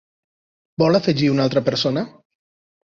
[0.83, 2.07] Vol afegir una altra persona?